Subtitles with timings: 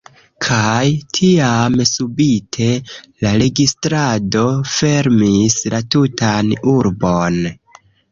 [0.43, 0.85] kaj
[1.17, 2.69] tiam subite
[3.25, 4.41] la registrado
[4.77, 7.39] fermis la tutan urbon.